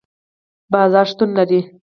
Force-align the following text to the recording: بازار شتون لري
بازار 0.73 1.05
شتون 1.11 1.29
لري 1.37 1.59